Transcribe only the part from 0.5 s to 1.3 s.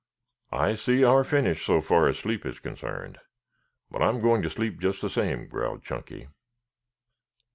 "I see our